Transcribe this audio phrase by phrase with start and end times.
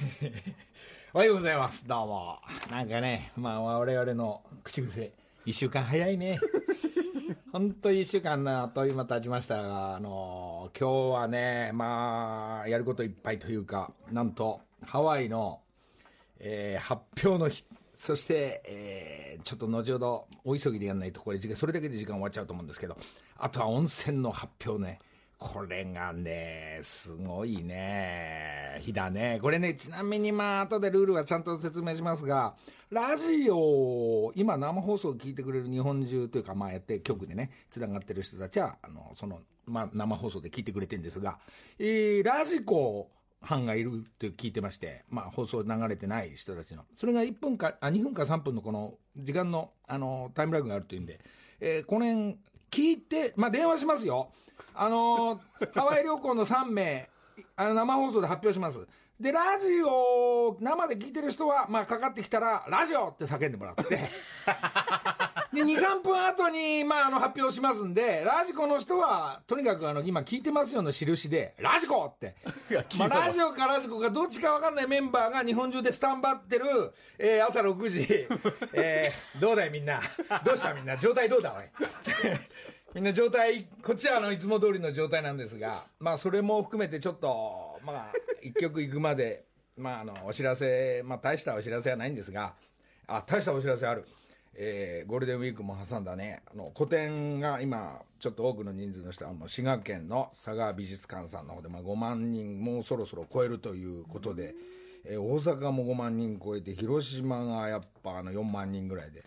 [1.12, 1.86] おはようございます。
[1.86, 2.38] どうも。
[2.70, 5.12] なんかね、まあ我々の口癖、
[5.44, 6.40] 一週間早いね。
[7.52, 15.60] 本当一週間なあっという間経ちましたが、あの今日はね、まあ、やることいっぱいというか、なんと、ハワイの、
[16.38, 17.66] えー発表の日、
[17.98, 22.96] そして、えーちょっと後ほど、お急ぎでやんないと、これそれだけで時間終わっちゃうと思うんですけど、
[23.36, 24.98] あとは温泉の発表ね。
[25.40, 29.38] これがね、すごいね、日だね。
[29.40, 32.54] これね、ちなみにまあ、後でルールはちゃんと説明しますが、
[32.90, 41.38] ラジオ、今生放送を聞いてくれる日本中というか、まあやって局でね、つながってる人たちは、あの、その、まあ生放送で聞いてくれてるんですが、
[41.78, 51.18] えー、ラジコ、班がいるって聞いてまして、まあ、放送流れてない人たちの、それが1分か、あ、2分か3分のこの時間の、あの、タイムラグがあるというんで、
[51.60, 52.36] えーこの辺、
[52.70, 54.30] 聞いて、まあ、電話しますよ。
[54.74, 57.08] あのー ハワイ旅行の3名、
[57.56, 58.86] あの、生放送で発表します。
[59.18, 63.84] で、ラジオ、生で聞いてる人は、まあ、かかってきたら、ラジオって叫んでもらって、
[65.52, 72.36] で、2、3分後に、まあ、あの、発表しますんで、ラジコの人は、とにかく、あの、今聞いてますよの印で、ラジコって。
[72.96, 76.66] まあ、ラジオかラジコかどっちか分かんないメンバーが日本中でスタンバってる、
[77.18, 78.26] えー朝6時、
[78.74, 80.00] えーどうだいみんな？
[80.44, 80.96] どうしたみんな？
[80.96, 81.64] 状態どうだおい？
[82.94, 88.12] みんな状態、こっちはあの、いつも通りの状態なんですが、まあ、それも含めてちょっと、まあ、
[88.42, 89.44] 一曲行くまで、
[89.76, 92.54] まあ、あの、お知らせ、まあ、大したお知らせはないんですが、
[93.06, 94.04] あ、大したお知らせある。
[94.54, 104.54] えーゴールデンウィークも挟んだね、あの、個展が今、ちょっと多くの人数の人は、あの滋賀県の佐賀美術館さんの方で、まあ、5万人、もうそろそろ超えるということで、
[105.04, 109.24] えー大阪も5万人超えて、広島がやっぱあの4万人ぐらいで、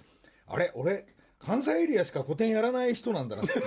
[0.48, 0.72] あれ？
[0.76, 1.06] 俺、
[1.40, 3.60] 関西エリアしか個展やらない人なんだなって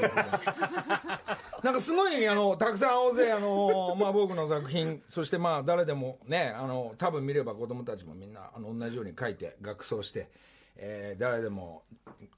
[1.62, 10.28] なんかすごい、あの、たくさん大勢、あの、まあ僕の作品、そしてまあ誰でもね、あの、多分見れば子供たちもみんな、あの、同じように書いて、学装して、
[10.76, 11.82] えー誰でも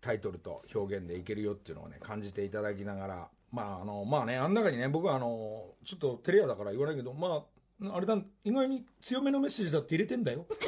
[0.00, 10.46] タイトルと表現でいけるよっていうのをね、感じていただきながら、まああの、まあね、あん中にね、僕はあの、ちょっとテレアだから言わないけど、まあ、あれだ、意外に強めのメッセージだって入れてんだよ。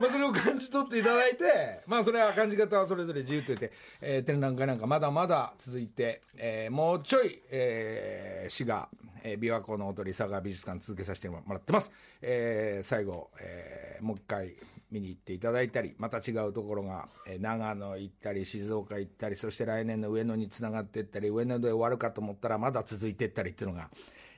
[0.00, 8.88] まあそれを感じ取っていただいて、まあそれは感じ方はそれぞれ自由と言って、えー展覧会なんかまだまだ続いて、えーもうちょい、えー滋賀、
[9.22, 11.90] えー琵琶湖の踊り佐賀美術館続けさせてもらってます。
[12.20, 14.54] えー最後、えーもう一回
[14.92, 23.90] 見に行っていただいたり、また違うところが、え長野行ったり、静岡行ったり、そして来年の上野につながっていったり、上野で終わるかと思ったらまだ続いていったりっていうのが、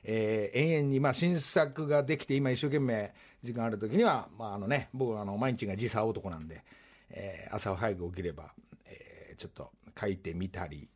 [0.03, 6.63] えー永遠に、まあ、新作ができて、今一生懸命時間ある時には、まあ、あのね、僕はあの、毎日が時差男なんで、
[7.09, 8.53] えー朝早く起きれば、
[8.85, 10.87] えーちょっと書いてみたり、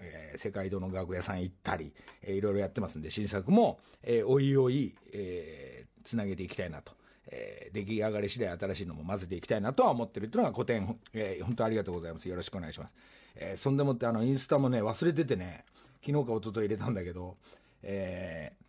[0.00, 1.92] えー世界堂の楽屋さん行ったり、
[2.22, 6.95] えーいろいろやってますんで、新作も、えーおいおい、えーつなげていきたいなと。
[7.28, 12.28] えー出来上がり次第新しいのも混ぜていきたいなとは思ってるっていうのが古典、えー本当ありがとうございます。
[12.28, 12.92] よろしくお願いします。
[13.34, 15.64] えーそんでもってあの、インスタもね、忘れててね、
[16.04, 17.36] 昨日か一昨日入れたんだけど、
[17.82, 18.66] えー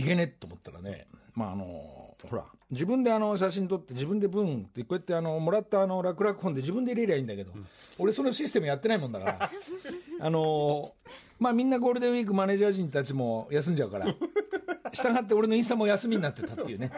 [0.00, 7.52] いけねと思ったらね、まああのほら、自分であの写真撮って、自分で文って、こうやってあのもらったあの楽々本で自分で入れりゃいいんだけど、
[7.98, 9.50] 俺、そのシステムやってないもんだから、
[10.20, 10.92] あの
[11.38, 14.06] まあみんなゴールデンウィークマネージャー陣たちも休んじゃうから、
[14.92, 16.92] したがって俺のインスタも休みになってたっていうね。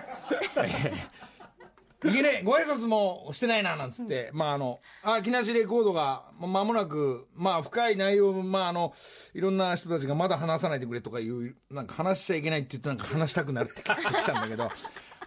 [0.56, 0.92] え
[1.22, 1.26] え
[2.04, 8.92] いけねえご挨拶もしてないななんつって、まああの、あ、木梨レコードが、ままもなく、まあ深い内容、まああの、
[9.34, 14.02] いろんな人たちがまだ話さないでくれとかいう、なんか話しちゃいけないって言ってなんか話したくなってきたん
[14.42, 14.70] だけど、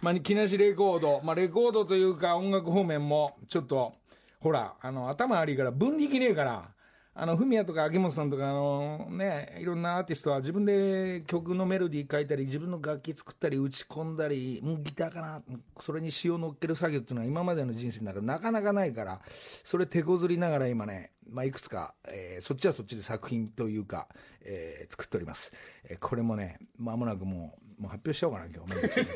[0.02, 3.92] まあ木梨レコード、まあレコードというか音楽方面も、ちょっと、
[4.40, 6.70] ほら、あの、頭悪いから分離きねえから、
[7.12, 15.42] あの、フミヤとか秋元さんとか、あの、ね、いろんなアーティストは自分で曲のメロディー書いたり、自分の楽器作ったり、打ち込んだり、もうギターかな、
[15.80, 24.08] それに詩を乗っける作業っていうのは今までの人生の中でなかなかないから、それ手こずりながら今ね、まあ、いくつか、えーそっちはそっちで作品というか、
[24.42, 25.52] えー作っております。
[25.84, 29.00] えーこれもね、まもなくもう、もう発表しちゃおうかな、今日。
[29.00, 29.06] い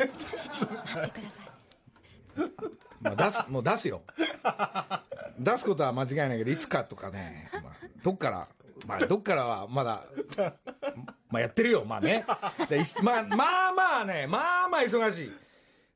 [3.02, 4.02] まあ出す、もう出すよ。
[5.38, 8.49] 出すことは間違いないけど、いつかとかね、まあ、どっから、
[8.87, 10.05] まあ、どっからはまだ、
[11.31, 12.25] まあ、やってるよ、まあね。
[12.70, 15.32] でいまあ、まあまあね、まあまあ忙しい。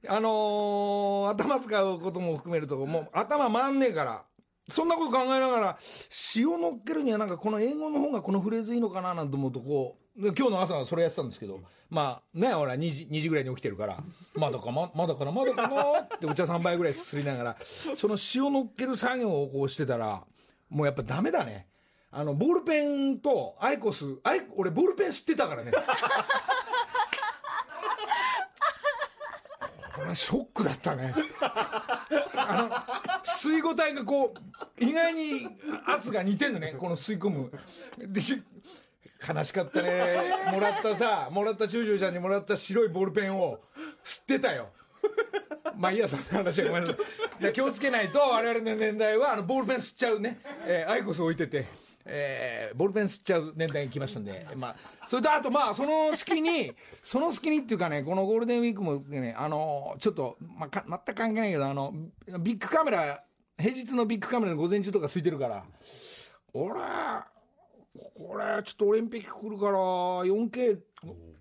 [0.06, 4.24] あのー頭使うことも含めると、もう頭回んねえから、
[4.68, 14.02] そんなこと考えながら、詩を乗っけるにはなんかこの英語の方がこのフレーズいいのかななんて思うとこう、で今日の朝それやってたんですけど、まあね、ほら2時、2時ぐらいに起きてるから、
[14.34, 17.56] まだかま、まだかな、まだかなってお茶3杯ぐらいすすりながら、
[17.96, 20.24] その詩を乗っける作業をこうしてたら、
[20.68, 21.68] もうやっぱダメだね。
[22.10, 25.72] あの、ボールペンとアイコス、アイ俺ボールペン吸ってたからね。
[29.98, 31.12] これはショックだったね
[32.36, 34.32] あの水五体がこ
[34.80, 35.48] う意外に
[35.86, 37.50] 圧が似てんのねこの吸い込む
[38.06, 38.40] でし
[39.26, 40.50] 悲しかったね。
[40.52, 43.60] もらったさもらったチューチューちゃんにもらった白いボールペンを
[44.04, 44.68] 吸ってたよ。
[45.76, 46.96] まあいいやそんな話はごめんなさ
[47.38, 47.42] い。
[47.42, 51.66] で気をつけないと我々の年代はあのボールペン吸っちゃうね、えーアイコス置いてて、
[52.04, 54.76] えーボールペン吸っちゃう年代に来ましたんで、まあ、
[55.06, 56.72] それとあとまあその隙に
[57.02, 61.92] その隙にっていうかねこのゴールデンウィークもねあのちょっと、まあ、か全く関係ないけどあの
[62.40, 63.22] ビッグカメラ
[63.58, 65.64] 平日のビッグカメラの午前中とか空いてるから。
[66.54, 66.80] 俺
[68.18, 70.78] これちょっとオリンピック来るから 4K,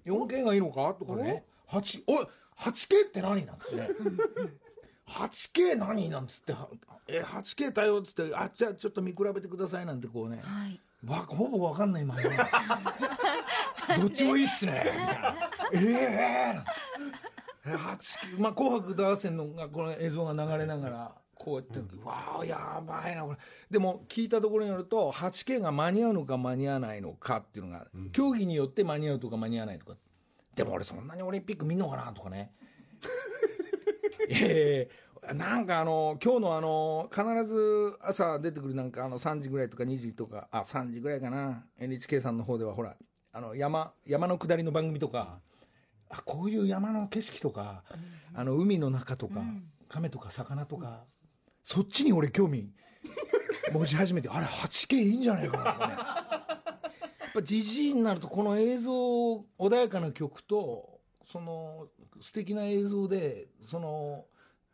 [0.06, 0.94] 4K がいいのか？
[0.94, 1.44] とかね。
[1.70, 2.28] 8おい
[2.58, 3.90] 8K って何なんつってね。
[5.08, 6.54] 8K 何なんつって。
[6.54, 6.70] は
[7.08, 10.80] え 8K 対応っつってあじゃあちょっと見比べてくださいなんてこうね、はい。
[11.06, 12.22] わほぼ分かんないまま
[13.98, 14.84] どっちもいいっすね。
[14.86, 15.36] みたいな。
[15.74, 16.62] え
[17.66, 21.16] えー、8まあ「紅白歌合戦」のがこの映像が流れながら
[21.48, 23.38] こうやって、わあやばいなこれ。
[23.72, 29.96] でも聞いたところによると 8K が間に合うのか間に合わないのかっていうのが、競技によって間に合うとか間に合わないとか。
[30.56, 32.52] でも俺そんなにオリンピック見んのかなとかね。
[34.30, 34.90] え
[35.30, 41.66] えなんかあの今日のあの必ず朝出てくるなんかあの3時ぐらいとか2時とかあ3時ぐらいかな。
[41.80, 42.98] NHK さんの方ではほら
[43.32, 45.40] あの山山の下りの番組とか。
[46.10, 47.84] あこういう山の景色とか、
[48.34, 49.42] あの海の中とか、
[49.90, 51.04] 亀とか魚とか、
[51.70, 52.72] そっちに俺興味
[53.74, 55.94] 持ち始めてあれ 8K いいんじゃないかなとかね。
[55.96, 61.88] やっぱじじいになるとこの映像穏やかな曲とその
[62.22, 64.24] 素敵な映像でその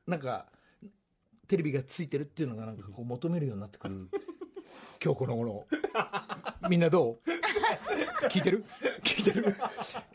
[0.05, 0.45] なんか
[1.47, 4.07] テレビがついてるっていうのがなんかこう求めるようになってくる。
[5.03, 5.65] 今日この頃
[6.69, 8.27] みんなどう？
[8.27, 8.65] 聞いてる？
[9.03, 9.55] 聞いてる？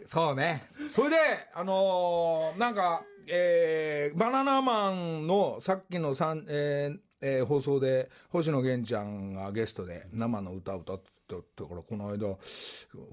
[0.07, 0.63] そうね。
[0.89, 1.17] それで
[1.57, 12.37] あのーなんかえーバナナマンのさっきのさん、えーえー放送で星野源ちゃんがゲストで生の歌を歌ってたからこの間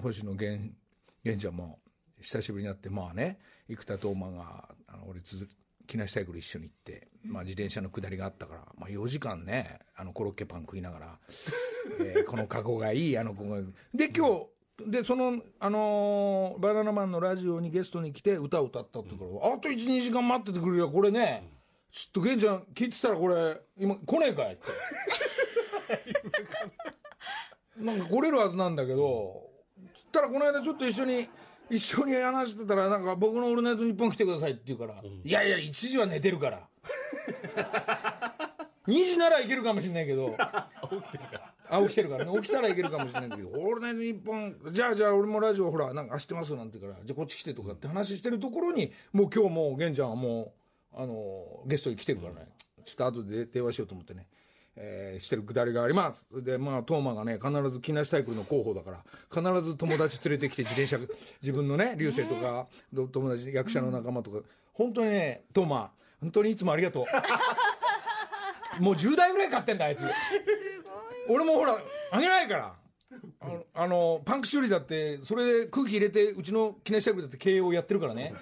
[0.02, 0.70] 星野源
[1.24, 1.80] 源ちゃんも
[2.22, 5.48] 久しぶりになってまあね生田斗真があの俺続
[5.88, 11.20] 木梨サイクル一緒に行って、まあ、自転車の下りがあったから、まあ、4時間ねあのコロッケパン食いながら、
[12.00, 13.62] えーこのカゴがいいあの子が。
[13.94, 14.48] で今日
[14.78, 21.50] でその、あのーバナナマンのラジオにゲストに来て歌を歌ったってから、あと12時間待っててくれよこれね、
[21.92, 24.64] ちょっと源ちゃん聞いてたらこれ今来ねえかいって。
[27.84, 29.50] なんか来れるはずなんだけど
[29.94, 31.28] つったらこの間ちょっと一緒に
[31.70, 36.68] 一緒に話してたらなんか僕の「オールナイトニッポン」来てくださいって言うから、いやいや1時は寝てるから。
[38.88, 40.36] 2時ならいけるかもしれないけど
[41.78, 42.32] あ起きてるからね。
[42.42, 50.54] 起きたらいけるかもしれないんだけど「オールナイトニッポン」じゃあじゃあ俺もラジオほらなんか知ってますなんて言うからじゃあこっち来てとかって話してるところにもう今日もう源ちゃんはも
[50.94, 52.48] うあのゲストに来てるからね。
[52.86, 54.28] ちょっと後で電話しようと思ってね。
[54.78, 56.28] えーしてるくだりがあります。
[56.44, 61.00] でまあトーマがね必ず木梨サイクルの候補だから必ず友達連れてきて自転車
[61.42, 64.40] 自分のね流星とか、友達役者の仲間とか、
[64.74, 67.06] 本当にねトーマ本当にいつもありがと
[68.80, 68.82] う。
[68.84, 70.02] もう10台ぐらい買ってんだあいつ。
[71.30, 71.78] 俺もほら
[72.12, 72.76] あげないから。
[73.40, 78.34] あのあのパンク修理だってそれで空気入れてうちの木梨サイクルだって経営をやってるからね、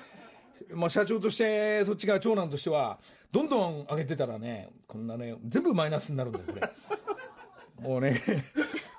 [0.74, 2.98] まあ、社長としてそっちが長男としては
[3.32, 7.88] どんどん上げてたらねこんなね全部マイナスになるんだよこれ。
[7.88, 8.20] もうね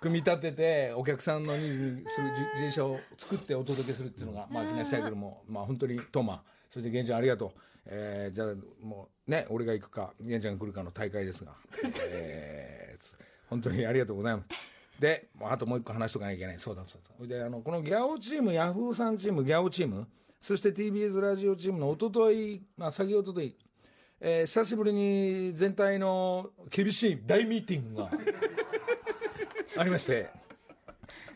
[0.00, 6.42] 組み立ててお客さんのニーズする自転車を作ってお届けするっていうのが、まあ、木梨サイクルも、まあ、本当にトーマ。
[6.70, 7.50] そして源ちゃんありがとう、
[7.86, 11.52] えーじゃあもうね俺が行くか源ちゃんが来るかの大会ですが、
[12.10, 12.63] えー
[13.54, 14.48] 本当にありがとうございます。
[15.00, 16.58] であともう一個話しとかなきゃいけない。
[16.58, 17.36] そうだそうだ。
[17.36, 20.06] であのこのギャオチームヤフーさんチームギャオチーム
[20.40, 23.56] そして TBS ラジオチームの一昨日まあ先おととい
[24.20, 28.10] えー久しぶりに全体の厳しい大ミーティングが
[29.76, 30.30] ありまして、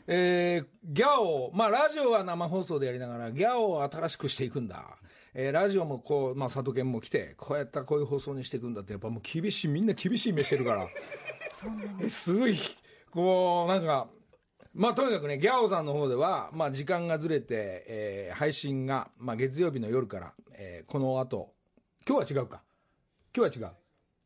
[0.07, 4.97] えーギャオ、まあ、ラジオは生放送でやりながら、ギャオを新しくしていくんだ、
[5.41, 10.89] えーラジオもこう、まあ、佐渡県も来て、こうやったらこういう放送にしていくんだって、やっぱもう厳しい、みんな厳しい目してるから、
[12.11, 12.59] すごい、
[13.13, 14.09] こう、なんか、
[14.75, 21.55] まあ、とにかくね、ギャオさんの方では、まあ、時間がずれて、えー配信が、まあ、月曜日の夜から、えーこの後、
[22.05, 22.63] 今日は違うか。
[23.33, 23.77] 今日は違う。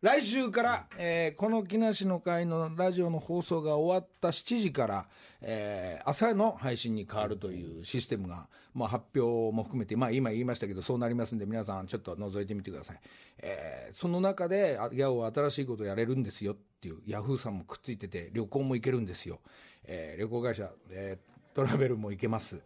[0.03, 5.07] 来週から、えーこの木梨の会のラジオの放送が終わった7時から、
[5.41, 13.01] えー朝の配信に変わるというシステムが、まあ、発表も含めて、まあ、今言いましたけどそうなりますんで皆さんちょっと覗いてみてください、
[13.39, 19.39] えーその中であギャオは新しいことやれるんですよっていうヤフーさんもくっついてて旅行も行けるんですよ、
[19.85, 22.61] えー旅行会社、えートラベルも行けます。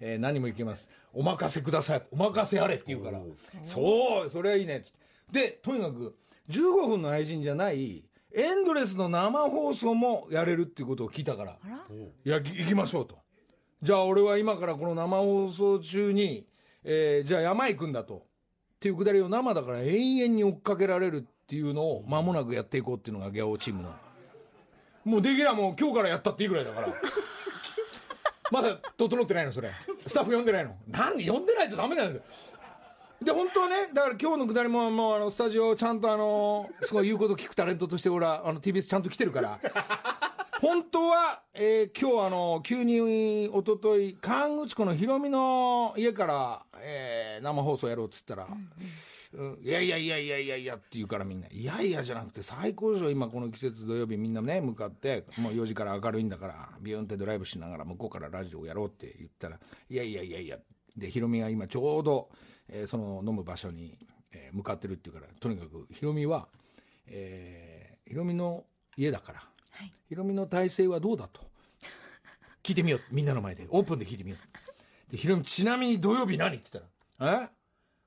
[0.00, 0.88] えー何もいけます。
[1.12, 2.02] お任せください。
[2.12, 3.20] お任せあれって言うから。
[3.64, 4.98] そうそれはいいねっつって。
[5.32, 6.14] でとにかく
[6.48, 11.56] 15分の配信じゃないエンドレスの生放送もやれるっていうことを聞いたから
[12.24, 13.18] いや、ぎ行きましょうと。
[13.82, 16.46] じゃあ俺は今からこの生放送中に、
[16.84, 18.16] えーじゃあ山行くんだと。
[18.16, 23.92] っていうくだりを生だから永遠に追っかけられるっていうのを間もなくやっていこうっていうのがギャオチームの。
[25.04, 26.88] もうできりゃもう今日からやったっていいぐらいだから。
[28.52, 29.72] まだ整ってないのそれ。
[30.06, 30.76] スタッフ呼んでないの。
[30.86, 32.22] なんで呼んでないとダメなんだよ。
[33.22, 39.58] で本当はねだから今日のくだりももうあのスタジオちゃんとあのすごい言うこと聞くタレントとして俺はあの TBS ちゃんと来てるから。
[40.60, 48.48] 本当は、えー今日あの急に一昨日河口湖のヒロミの家から、えー生放送やろうっつったら、
[49.62, 51.46] いやいやいやいやいやいやって言うからみんな。
[51.48, 60.58] いやいやじゃなくて最高でしょ今この季節土曜日みんなね向かってもう4時から明るいんだからビューンってドライブしながら向こうからラジオやろうって言ったらいやいやいやいや。
[60.96, 62.30] でヒロミが今ちょうど、
[62.70, 63.96] えーその飲む場所に、
[64.32, 66.48] えー向かってるっていうからとにかくヒロミは、
[67.06, 68.64] えーヒロミの
[68.96, 69.92] 家だからはい。
[70.08, 71.42] ヒロミの体勢はどうだと
[72.62, 73.66] 聞いてみようみんなの前で。
[73.70, 74.36] オープンで聞いてみよ
[75.08, 75.10] う。
[75.12, 76.56] でヒロミちなみに土曜日何？
[76.56, 76.84] って言っ
[77.18, 77.48] たら「え？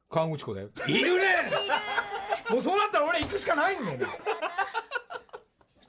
[0.09, 1.25] 河口湖だよ」いるね！
[2.49, 3.85] もうそうなったら俺行くしかないん。
[3.85, 3.99] だよ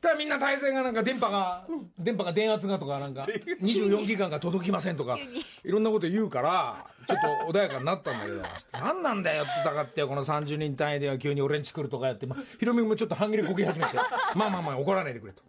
[0.03, 1.65] たらみんな体勢がなんか電波が
[1.99, 3.23] 電波が電圧がとかなんか
[3.63, 5.17] 24ギガが届きませんとか
[5.65, 8.43] いろんなこと言うからちょっと穏やかになったんだけど
[8.73, 13.97] 何なんだよってたかってよこの30人単位では急に俺んち来るとかやって、まあ、ヒロミもちょっと半切れこき始めて
[14.35, 15.43] まあまあまあ怒らないでくれと。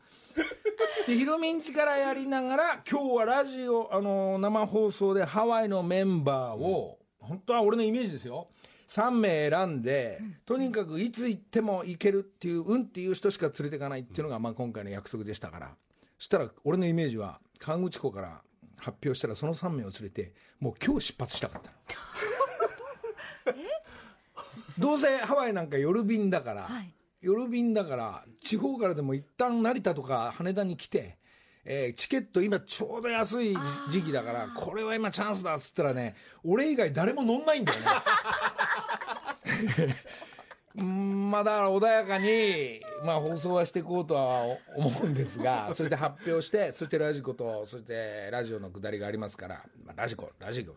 [1.08, 8.48] でヒロミんちからやりながら今日はラジオ、あの生放送でハワイのメンバーを、本当は俺のイメージですよ
[8.94, 15.76] 3名選んで、とにかくいつ行っても行けるっていう運っていう人しか連れていかないっていうのが、まあ、今回の約束でしたから。
[16.20, 18.42] そしたら俺のイメージは河口湖から
[18.78, 21.72] 発表したらその3名を連れてもう今日出発したかった
[23.52, 23.58] の。
[24.78, 26.94] どうせハワイなんか夜便だから、はい。
[27.20, 31.18] 夜便だから地方からでも一旦成田とか羽田に来て、
[31.66, 33.56] えーチケット今ちょうど安い
[33.90, 37.86] 時期だからこれは今チャンスだっつったらね俺以外誰も乗んないんだよね。
[40.76, 50.76] う んまあだから穏やかに、まあ、放送はしていこうとは思うんですがそれで発表してそしてラジコとそしてラジオのくだりがありますから、まあ、ラジコラジコ、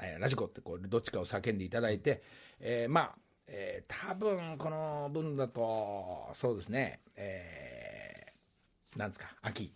[0.00, 2.22] えーラジコってこうどっちかを叫んでいただいて、
[2.60, 3.14] えーまあ、
[3.46, 9.72] えー多分この分だとそうですねえーなんですか秋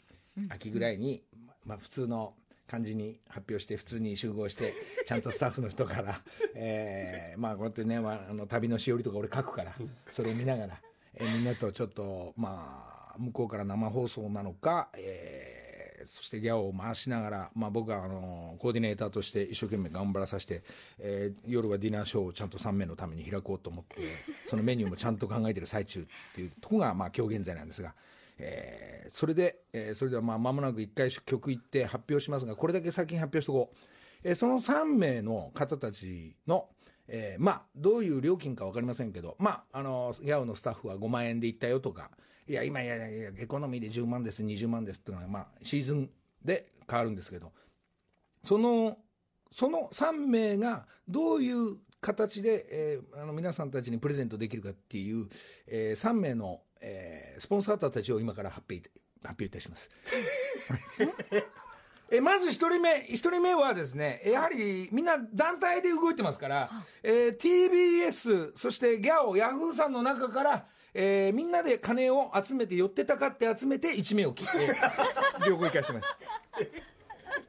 [0.49, 1.23] 秋ぐらいに、
[1.65, 2.35] まあ、普通の
[2.67, 4.73] 感じに発表して普通に集合して
[5.07, 6.23] ちゃんとスタッフの人から、
[6.55, 9.75] えーまあこうやってね、まあ、あの旅のしおりとか俺書くから
[10.12, 10.81] それを見ながら、
[11.15, 15.62] えーみんなとちょっとまあ向こうから生放送なのか、えー
[16.05, 20.65] そしてギャオを回しながら、まあ、僕はあのコーディネーターとして一生懸命頑張らさせて、
[20.99, 24.03] えー夜はディナーショーをちゃんと3名のために開こうと思って
[24.47, 27.95] そのメニューもちゃんと考えてる最中っていうとこが、まあ、今日現在なんですが。
[28.39, 33.79] えーそれで、えーそれではまあ間もなく1回曲いって発表しますがこれだけ先に発表しておこう、
[34.25, 36.69] えーその3名の方たちの、
[37.09, 42.11] えーまあどういう料金か分かりませんけどまああのギャオのスタッフは5万円で行ったよとか
[42.49, 46.11] いや今いやいやエコノミーで10万です20万ですっていうのはまあシーズン
[46.45, 47.53] で変わるんですけど
[48.45, 48.99] その
[49.53, 55.29] その3名がどういう形で、えーあの皆さんたちにプレゼントできるかっていう、
[55.69, 58.91] え3名の、えースポンサーたちを今から発表いた
[59.29, 59.91] 発表いたします。
[62.11, 66.71] えまず1人目一人目はですねやはりみんな団体で動いてますから、
[67.03, 74.77] えー TBS そしてギャオヤフーさんの中から、えーみんなで金を集めて寄ってたかって集めて1名を切って
[75.47, 76.07] 旅行行かしてます。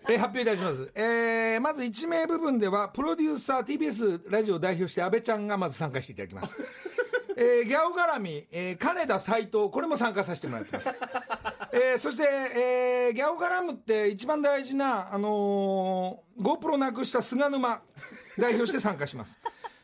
[0.07, 6.55] えー発表いたします、えーまず1名部分ではプロデューサー TBS ラジオを代表して安倍ちゃんがまず参加していただきます、
[7.35, 10.89] えーギャオ絡み、えー金田斎藤これも参加させてもらってます、
[11.71, 17.81] えーそして、えーギャオ絡むって一番大事な、あのー GoPro なくした菅沼
[18.37, 19.39] 代表して参加します。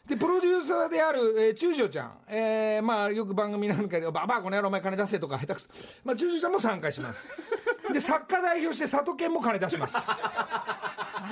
[0.08, 5.68] でプロデューサーである、えー、中条ちゃん、えーまあ、よく番組なんかで「ばばあこの野郎お前金出せ」とか下手くそ、
[6.04, 7.28] まあ、中条ちゃんも参加します。
[7.94, 10.10] で作家代表して佐藤健も金出します。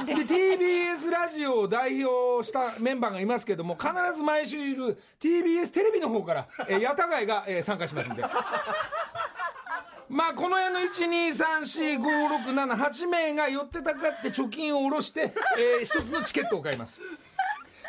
[0.06, 8.24] で TBS ラジオを代表したメンバーがいますけども必ず毎週いる TBS テレビの方から、えー、矢田貝が、え参加しますんで。
[10.10, 17.02] まあこの辺の1234567 8名が寄ってたかって貯金を下ろして、えー一つのチケットを買います。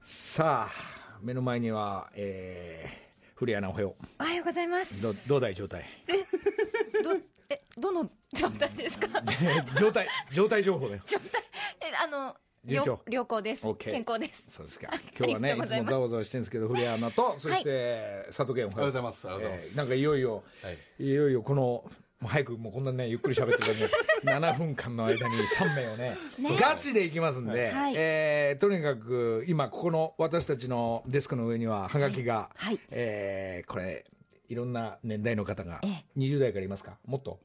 [0.02, 5.00] さあ目の前にはえー、古谷直よおはようございます。
[5.00, 5.54] どどうだい？
[5.54, 5.84] 状態。
[7.04, 7.14] ど
[7.48, 9.06] えどの状態ですか？
[9.78, 11.02] 状態状態情報だよ。
[11.06, 11.42] 状態。
[11.80, 13.00] えあの順調。
[13.06, 13.66] 良良好です。
[13.66, 14.44] OK 健康です。
[14.48, 14.88] そうですか。
[15.18, 19.76] 今日はねいつもざわざわしてるんですけど古谷アナとそして佐藤健おはおはようございます。
[19.76, 21.04] なんかいよいよ、はい。
[21.04, 21.84] い、よいよこのも
[22.22, 23.66] う早くもうこんなねゆっくり喋ってるか
[24.24, 26.16] らね7分間の間に3名をね
[26.58, 27.94] ガチでいきますんで、はい。
[27.96, 32.80] えーとにかく今ここの私たちのデスクの上にはハガキが、はい。
[32.90, 34.06] えーこれ
[34.48, 36.04] いろんな年代の方がええ。
[36.18, 36.98] 20代からいますか？
[37.06, 37.40] もっと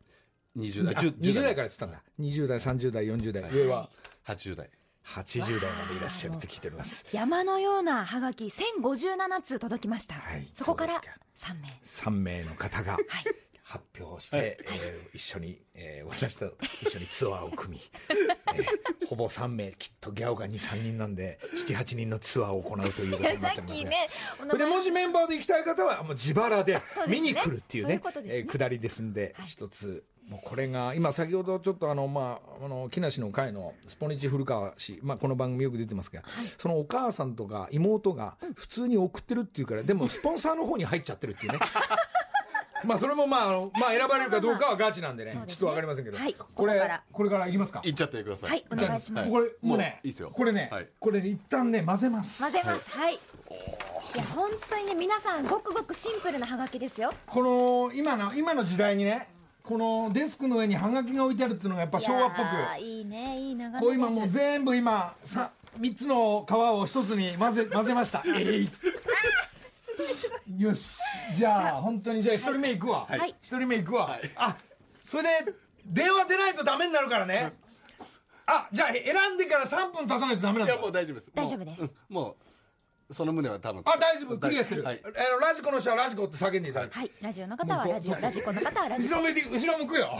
[0.58, 0.95] ？20代。
[0.95, 1.55] あ20代。
[1.55, 2.03] からっつったんだ。
[2.19, 3.49] 20代30代40代。
[3.51, 3.89] 上は
[4.27, 4.69] ？80代
[5.05, 7.05] 80代までいらっしゃると聞いております。
[7.12, 11.09] 山のようなハガキ1057通届きました、はいそこからそうで
[11.83, 12.39] す3名。
[12.39, 13.01] 3名の方がはい。
[13.63, 17.81] 発表して、えー一緒に、えー私と一緒にツアーを組み、
[18.55, 24.07] えーほぼ3名きっとギャオが23人なんで78人のツアーを行うということになっさてますがっきね
[24.57, 36.22] でもしメンバーで行きたい方はもう自腹で見に来るっていうねそうえー下りですんで一つもうこれが今先ほどちょっとあのまああの木梨の会のスポニチ古川氏まあこの番組よく出てますが、
[36.60, 41.60] そのお母さんとか妹が普通に送ってるっていうからでもスポンサーの方に入っちゃってるっていうね。
[42.86, 46.36] まあそれもまああのまあ選ばれるかどうかはガチなんでねちょっとわかりませんけど、はい。
[46.54, 46.80] これ
[47.12, 47.82] これからいきますか？
[47.84, 48.50] いっちゃってください。
[48.52, 49.32] はいお願いします。
[49.32, 50.30] これもうねいいですよ。
[50.30, 50.88] これね、はい。
[51.00, 52.44] これね一旦ね混ぜます。
[52.44, 52.92] 混ぜます。
[52.92, 53.18] はい、い、
[54.15, 57.13] や本当にね皆さんごくごくシンプルなハガキですよ。
[57.26, 57.44] こ
[57.89, 59.38] の今の今の時代にね
[59.69, 62.82] このデスクの上にハガキが置いてあるっていうのがやっぱ昭和っぽく。
[62.82, 68.23] いいねいい眺めですこう今もう全部今さ3つの皮を一つに混ぜ 混ぜました。
[68.25, 68.69] えい。
[70.58, 70.97] よし。
[71.36, 73.05] じゃあ本当にじゃあ一人目いくわ。
[73.08, 73.29] はい。
[73.43, 74.17] 一人目いくわ。
[74.38, 74.58] あ
[75.05, 75.53] それで
[75.86, 77.53] 電話出ないとダメになるからね。
[78.47, 81.27] あじゃあ選んでから3分経たないとダメなんいだやもう大丈夫です。
[81.36, 81.93] 大丈夫です。
[82.10, 82.36] もう
[83.12, 83.82] その旨は多分。
[83.86, 84.38] あ大丈夫。
[84.38, 85.02] クリアしてる、はい。
[85.04, 87.12] あのラジコの人はラジコって叫んでいただいて、はい。
[87.22, 89.15] ラジオの方はラジオラジコの方はラジコ。
[89.15, 90.17] 後ろ向いて後ろ向くよ。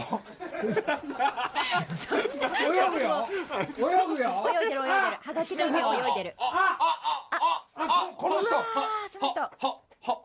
[2.60, 3.28] 泳ぐよ。
[3.78, 4.44] 泳ぐよ。
[4.62, 5.16] 泳いでる泳いでる。
[5.20, 6.34] ハガキの海を泳いでる。
[6.38, 8.58] あこの人。
[8.58, 9.40] あーその人。
[9.40, 9.50] は
[10.02, 10.22] は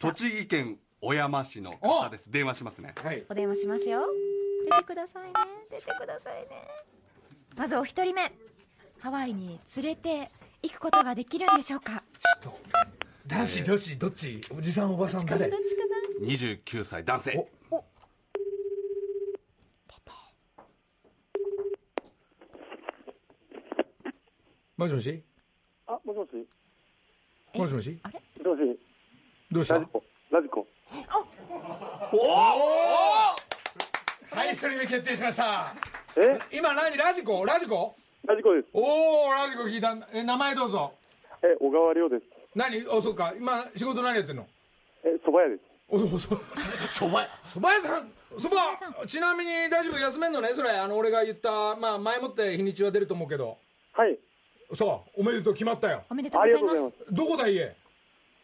[0.00, 2.30] 栃木県小山市の方です。
[2.30, 2.94] 電話しますね。
[3.02, 3.26] はい。
[3.28, 4.06] お電話しますよ。
[4.64, 5.32] 出てくださいね。
[5.70, 6.48] 出てくださいね。
[7.54, 8.32] まずお一人目。
[9.00, 10.30] ハワイに連れて
[10.62, 12.02] 行くことができるんでしょうか？
[12.42, 12.58] ちょっと
[13.26, 14.40] 男子女子どっち？
[14.56, 15.48] おじさんおばさん誰？
[15.50, 15.82] どっちか
[16.20, 17.48] 29歳男性。
[17.70, 17.78] お
[24.76, 25.22] もしもし？
[25.88, 26.46] あ、もしもし。
[27.54, 28.00] もしもし？
[28.02, 28.22] なあれ？
[28.44, 28.78] もし。
[29.50, 30.04] どうしたラジコ。
[30.30, 30.66] ラジコ。
[34.30, 35.74] はい一人目決定しました。
[36.16, 36.96] え、今何？
[36.96, 37.44] ラジコ？
[37.44, 37.96] ラジコ？
[38.28, 38.68] ラジコです。
[38.74, 40.92] おおラジコ聞いたえ名前どうぞ。
[41.42, 42.24] え、小川亮です。
[42.54, 42.86] 何？
[42.88, 43.32] おそうか。
[43.34, 44.46] 今仕事何やってんの？
[45.02, 45.62] え、蕎麦屋です。
[45.88, 46.36] おそそ
[46.90, 48.12] そばそば屋さん？
[48.38, 49.98] そばちなみに大丈夫？
[49.98, 50.50] 休めんのね？
[50.54, 50.72] それ。
[50.72, 53.56] あの俺が言ったまあ前もって日にちは出ると思うけど。
[53.94, 54.18] はい。
[54.74, 55.20] そう。
[55.22, 55.54] おめでとう。
[55.54, 56.04] 決まったよ。
[56.10, 56.74] おめでとうあございます。
[56.74, 57.14] りがとうございます。
[57.14, 57.76] どこだ家？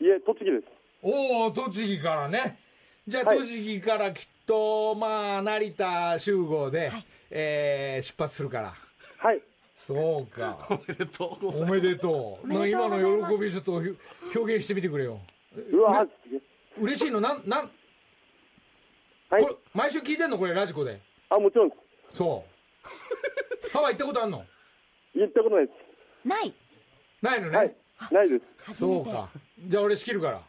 [0.00, 0.64] いえ、栃木です。
[1.02, 2.58] おお栃木からね。
[3.06, 3.38] じゃあ、はい。
[3.40, 7.04] 栃木からきっと、まあ、成田集合で、はい。
[7.30, 8.72] えー出発するから。
[9.18, 9.42] はい。
[9.86, 10.66] そうか。
[10.70, 12.44] おめでとうございおめでとう。
[12.44, 15.20] おめでとうございます今の喜びちょっと表現してみてくれよ。
[15.72, 16.06] うわ
[16.80, 17.20] 嬉しいの？
[17.20, 17.70] なん、なん、
[19.30, 20.38] はいこれ、毎週聞いてんの？
[20.38, 21.00] これ、ラジコで。
[21.28, 21.70] あ、もちろん。
[22.14, 22.48] そう。
[23.72, 24.44] ハワイ行ったことあんの？
[25.14, 25.72] 言ったことないで
[26.24, 26.54] ない
[27.20, 27.52] ないのね？
[27.52, 27.56] す。
[28.04, 28.14] はい。
[28.14, 28.38] ないで
[28.72, 28.74] す。
[28.78, 29.28] そうか。
[29.60, 30.38] じゃあ俺仕切るから。
[30.40, 30.42] よ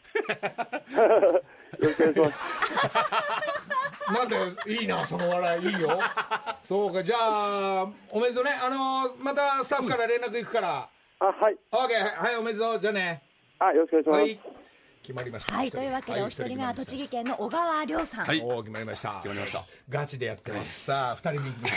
[1.80, 3.75] ろしくお願いします。
[4.14, 4.38] なんで
[4.68, 6.00] いいなその笑いいいよ。
[6.64, 8.52] そうかじゃあおめでとうね。
[8.62, 10.90] あのーまたスタッフから連絡行くから、
[11.20, 11.58] あ、はい。
[11.72, 13.24] オーケーはいはいおめでとうじゃあね。
[13.60, 14.56] あ、よろしくお願はいいします。
[15.04, 15.56] 決まりました。
[15.56, 18.42] はいというわけでお一人目は栃木県の小川亮さん、はい。
[18.42, 19.22] おお決まりました。
[19.24, 19.64] 決まりました。
[19.90, 21.74] ガチでやってます、さあ二人目行きまし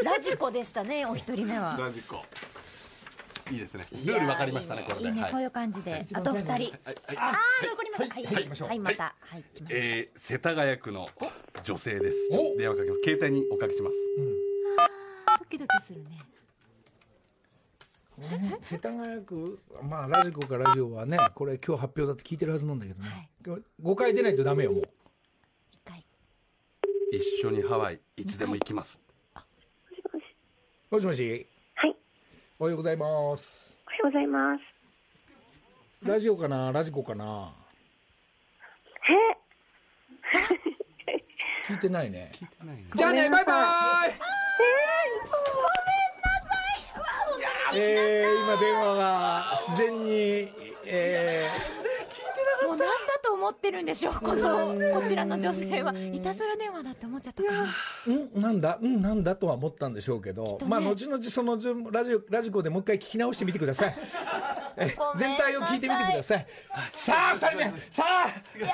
[0.00, 1.76] ょラジコでしたねお一人目は。
[1.78, 2.22] ラジコ
[3.50, 3.86] いいですね。
[4.04, 5.04] ルール分かりましたねこれで。
[5.04, 5.20] はいいい。
[5.22, 6.06] ねこういう感じで。
[6.12, 6.50] あと二人。
[6.52, 6.60] はい。
[6.60, 6.72] はい。
[7.16, 8.14] あー残りました。
[8.14, 8.24] はい。
[8.24, 8.34] はい。
[8.34, 9.14] 行きましょうはいまた。
[9.20, 9.44] はい。
[9.70, 11.08] えー世田谷区の
[11.62, 12.16] 女性です。
[12.58, 13.02] 電話かけます。
[13.04, 13.96] 携帯におかけします
[15.38, 16.18] ドキドキするね。
[18.18, 24.82] う世田谷区まあラジコかラジオはねこれ今日発表だって聞いてるはずなんだけどね、5回出ないとダメよもう。
[25.70, 26.04] 一回。
[27.12, 28.98] 一緒にハワイいつでも行きます。
[30.90, 31.28] もしもし。
[31.28, 31.46] はい、
[32.58, 33.04] おはようございま
[33.36, 33.74] す。
[33.86, 34.62] おはようございます。
[36.02, 36.72] ラジオかな？
[36.72, 37.52] ラジコかな？
[41.68, 42.32] え、聞いてないね。
[42.32, 42.86] 聞いてないね。
[42.94, 43.52] じゃあねバイバ
[44.06, 44.14] イ。
[47.78, 50.50] えー、今電話が自然に、
[50.86, 51.75] えもうなんだ
[53.26, 54.14] と思ってるんでしょう。
[54.14, 55.92] このこちらの女性は。
[56.12, 57.66] いたずら電話だって思っちゃったかな。
[58.06, 58.40] ー、ん。
[58.40, 58.78] なんだ？
[58.80, 60.70] んなんだとは思ったんでしょうけど、とね。
[60.70, 63.96] まあ後々そのじゅラジオラジコでもう一回聞き直してみてください。
[65.18, 66.46] 全体を聞いてみてください。
[66.92, 67.64] さあ二人目。
[67.90, 68.58] さあ。
[68.58, 68.68] いや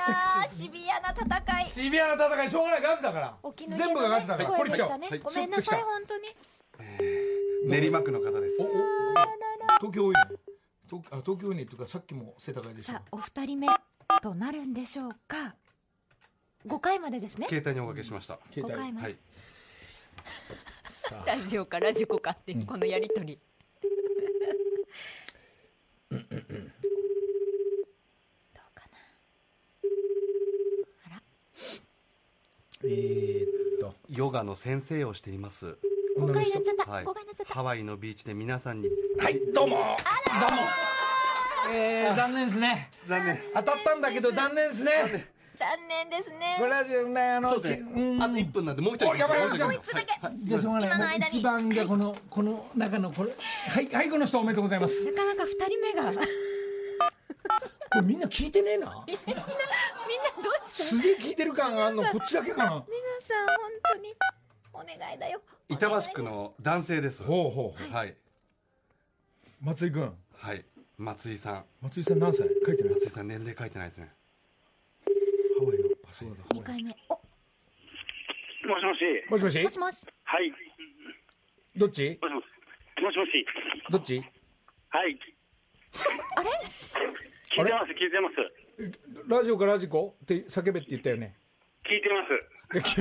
[0.47, 1.69] ーシビアな戦い。
[1.69, 2.49] シビアな戦い。
[2.49, 3.37] しょうがないガチだから。
[3.67, 4.49] ね、全部がガチだから。
[4.49, 5.19] これね、はい。
[5.19, 6.23] ごめんなさい本当に。
[7.65, 8.57] 練馬区の方です。
[9.79, 10.21] 東京多いね
[10.89, 12.93] 東あ東京多いねというかさっきも世田谷でしょ。
[12.93, 13.67] さあお二人目
[14.21, 15.55] となるんでしょうか。
[16.67, 17.47] 5回までですね。
[17.47, 18.39] 携帯におかけしました。
[18.51, 19.17] 携帯5回まで、はい。
[21.25, 23.39] ラジオかラジコかってこのやりとり、
[26.09, 26.21] どう
[28.73, 28.97] かな。
[31.05, 31.21] あら。
[32.83, 33.95] えー、っと。
[34.09, 35.77] ヨガの先生をしています。
[36.17, 37.03] 5回になっちゃった、はい。
[37.05, 37.53] 5回になっちゃった。
[37.53, 38.89] ハワイのビーチで皆さんに。
[39.19, 39.75] はいどうも。
[39.75, 40.57] どうも
[41.71, 42.89] えー、残念ですね。
[43.07, 43.39] 残念。
[43.53, 45.33] 当たったんだけど残念ですね。
[45.57, 46.55] 残念ですね。
[46.57, 48.17] これラジオねあのそうですね。
[48.17, 48.23] ん。
[48.23, 49.07] あと1分なんでもう一人。
[49.07, 50.07] もう一つだけ、
[50.43, 50.87] じゃあしょうがない。
[50.87, 51.37] 今の間に。
[51.39, 53.31] 一番じゃあこのこの中のこれ。
[53.69, 55.05] はいはいこの人おめでとうございます。
[55.05, 56.11] なかなか2人目が。
[56.11, 56.27] みんなど
[57.91, 59.05] これみんな聞いてねえな。
[59.05, 59.11] う
[60.67, 62.03] してすげえ聞いてる感あんの。
[62.03, 62.69] こっちだけかな。
[62.69, 64.13] 皆さん本当に
[64.73, 65.41] お願いだよ。
[65.69, 67.23] 板橋区の男性です。
[67.23, 67.93] ほうほう。
[67.93, 68.15] はい。
[69.61, 70.13] 松井君。
[70.35, 70.65] はい
[70.97, 71.65] 松井さん。
[71.81, 72.47] 松井さん何歳？
[72.65, 72.93] 書いてない。
[72.93, 74.11] 松井さん年齢書いてないですね。
[75.59, 76.43] ハワイのパスワード。
[76.59, 76.95] 2回目。
[77.09, 77.13] お。
[77.13, 78.99] もしもし。
[79.29, 79.63] もしもし？
[79.63, 80.05] もしもし。
[80.23, 80.53] はい。
[81.75, 82.19] どっち？
[82.21, 82.45] もしもし。
[83.01, 83.31] もしもし。
[83.89, 84.23] どっち？
[84.89, 85.19] はい。
[86.37, 86.49] あれ？
[87.57, 88.35] 聞いてます、聞いてます。
[89.27, 90.15] ラジオかラジコ？
[90.23, 91.35] って叫べって言ったよね。
[91.85, 92.93] 聞いてます。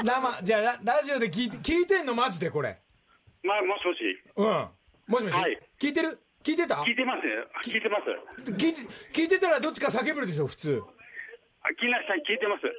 [0.02, 2.78] 生じゃあララジオで聞いて聞いてんのマジでこれ。
[3.42, 3.98] まあ、もしもし。
[4.36, 4.68] うん
[5.10, 5.58] もしもし、はい。
[5.78, 6.18] 聞いてる？
[6.42, 6.76] 聞いてた？
[6.86, 7.26] 聞いてます。
[7.68, 8.04] 聞いてます。
[8.52, 8.80] 聞いて
[9.12, 10.82] 聞いてたらどっちか叫ぶでしょ普通。
[11.62, 12.64] あ木梨さん聞いてます。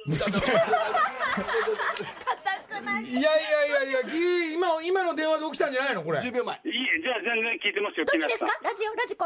[3.06, 6.60] いやいやいやいやき今今の電話で起きたんじゃないのこれ？10秒前。
[6.64, 8.46] いい、じゃあ全然聞いてますよ、どっちですか？
[8.62, 9.24] ラジオラジコ？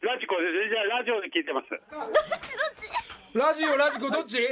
[0.00, 1.68] ラジコで、じゃあラジオで聞いてます。
[1.68, 1.80] どっ
[2.40, 2.88] ちどっち？
[3.38, 4.38] ラジオラジコどっち？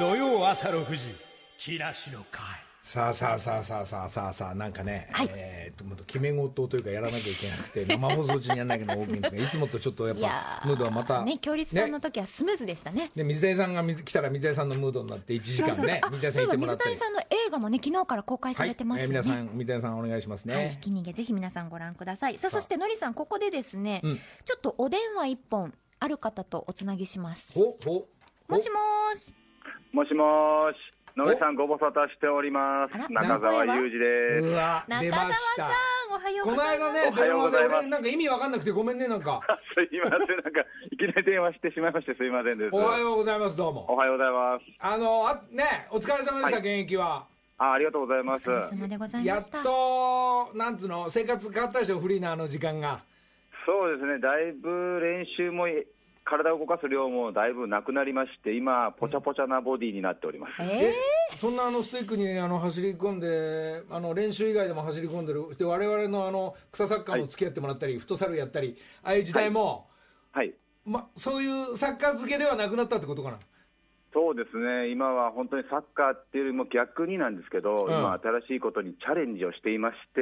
[0.00, 1.14] 土曜朝6時
[1.58, 2.42] 木梨の会
[2.90, 5.30] さあさあさあさあさあさあさあなんかね、はい。
[5.32, 13.12] えーっともっと決め事というかやらなきゃいけなくて 生放送中にやらなきゃいんですがいつもとちょっとやっぱムードはまたね強烈さんの時はスムーズでしたね。
[13.14, 19.28] で水谷さんが水来たら水谷さんのムードになって1時間ね水谷さんいてもらそういえば水谷さんの映画もね昨日から公開されてますよね、はい。
[19.28, 22.38] えー皆さん水谷さんお願いしますね、はい、ひき逃げぜひ皆さんご覧ください。
[22.38, 22.50] さあ。
[22.50, 24.16] そしてのりさんここでですね、うん。
[24.44, 27.52] ちょっとお電話一本ある方とおつなぎします。
[27.52, 28.08] ほほ
[28.48, 29.32] もしもーし。
[29.92, 30.76] もしもーし、
[31.16, 33.12] 野井さんご無沙汰しております。
[33.12, 34.46] 中澤裕二です。
[34.46, 35.70] うわ出中澤さましたん
[36.10, 39.40] おはようこのございます間ねおはようございます電話で俺なんか意味わかんなくてごめんねなんか
[39.74, 42.74] すいません、なんか、いきなり電話してしまいましてすいませんです。
[42.74, 44.64] おはようございますどうおもはようございます。
[44.78, 47.26] あのあねお疲れ様でした、はい現役は
[47.58, 48.50] あありがとうございます。
[48.50, 53.02] お疲れ様でございやっとなんつうの生活変わったでしょフリーなあの時間が
[53.66, 55.84] そうですね、だいぶ練習も変
[56.30, 60.52] 体を動かす量もだいぶなくなりまして、今、ぽちゃぽちゃなボディになっております。
[60.62, 60.94] え
[61.36, 69.88] そんなあのスティックにあの走り込んで、あの練習以外でも走り込んでる、で我々のあの草サッカーも付き合ってもらったり、フットサルやったり、ああいう時代も、
[70.32, 70.54] はい。
[70.84, 73.38] ま、そういうサッカー漬けではなくなったってことかな？
[74.12, 80.20] そうですね、今は本当にサッカーっていうよりも逆になんですけど、うん今、新しいことにチャレンジをしていまして、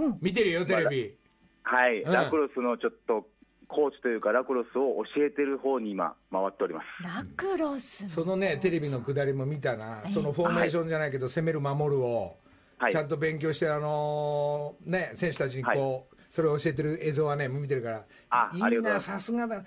[0.00, 1.14] うん見てるよ、テレビ。
[1.62, 3.26] はい、うんラクロスのちょっと
[3.68, 7.02] コーチというか、ラクロスを教えてる方に今、回っております。
[7.02, 8.08] ラクロス。
[8.08, 12.36] そのね、テレビの下りも見たな、そのフォーメーションじゃないけど、攻める、守るを、
[12.78, 12.92] はい。
[12.92, 19.06] ちゃんと勉強して、あのーね、選手たちにこう、それを教えてる映像はね、見てるから、いいな、あいます。
[19.06, 19.64] さすがだ、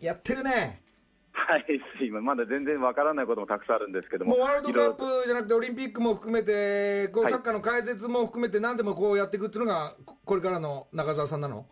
[0.00, 0.80] やってるね。
[1.34, 1.64] はい、
[2.06, 7.32] 今、まだ全然わからないこともたくさんあるんですけども、もうワールドカップじゃなくて、オリンピックも含めて、こうはい。
[7.32, 11.66] サッカーの解説も含めて、何でもこうやっていくっていうのが、ここれからの中澤さんなの？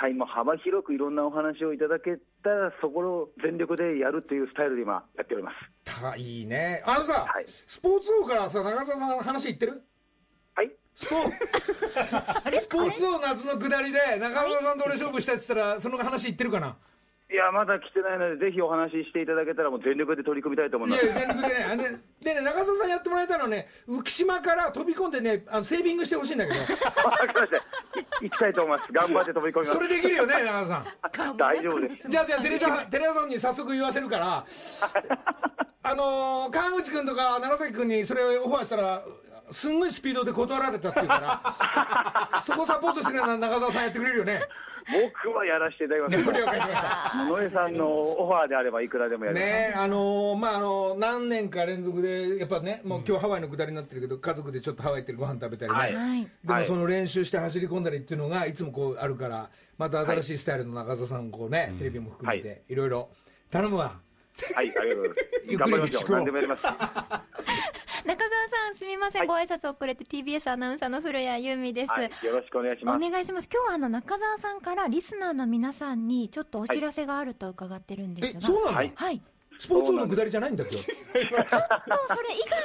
[0.00, 5.56] はい、もう幅広くいろんなお話をいただけたら、そこを全力でやるというスタイルで今、やっております。
[6.00, 7.44] たいいね、あのさ、はい。
[7.48, 9.82] スポーツ王からさ、中澤さん、話いってる？
[10.54, 10.70] はい。
[10.94, 11.16] スポ
[11.90, 16.76] スポーツ王夏の下りで、中澤さんと俺勝負したって言ったら、その話いってるかな？
[17.30, 21.04] いや、まだ来てないので、ぜひお話ししていただけたら、もう全力で取り組みたいと思います。
[21.04, 27.56] いや、全力でね、あのねでね、中澤さんやってもらいたいのはね、浮島から飛び込んでね、あのセービングしてほしいんだけど、わかりました。
[27.58, 27.60] い
[28.22, 28.92] 行きたいと思います。
[28.92, 29.72] 頑張って飛び込みます。
[29.72, 31.36] それできるよね、中澤さん。
[31.36, 32.08] 大丈夫です。
[32.08, 34.46] じゃあ、じゃあ、テレ朝、テレ朝さんに早速言わせるから、
[35.82, 39.04] あのー、川口君とか楢崎君にそれをオファーしたら、
[39.50, 41.42] すんごいスピードで断られたっていうか
[42.32, 44.40] ら、そこサポートしてくれるのは中澤さんやってくれるよね。
[44.92, 46.38] 僕はやらせていただきます。
[46.38, 47.24] 了解しました。
[47.24, 49.52] 野江さんのオファーであればいくらでもやります。
[49.52, 63.08] ねあのーまああのー何年か連続でやっぱねもう今日ハワイの下りになってるけど家族でちょっとハワイ行ってるご飯食べたりね、はいでもその練習して走り込んだりっていうのがいつもこうあるからまた新しいスタイルの中澤さんこうね、テレビも含めていろいろ
[63.50, 64.00] 頼むわ
[64.54, 65.70] はい、ありがとうござ ゆっくりいます。
[65.70, 66.64] 頑張りましょう何でもやります。
[68.08, 72.98] 中澤さんすみません、ご挨拶遅れて TBS アナウンサーの古谷由美です、はい、よろしくお願いしおます。
[73.00, 73.48] 願いします。
[73.52, 78.92] 今日はあの中澤さんからリスナーの皆さんにちょっとお知らせがあると伺ってるんですが、えそうなの、はい。
[78.94, 79.20] はい。
[79.58, 80.70] スポーツ王の下りじゃないんだけ？
[80.70, 81.44] どとそれ以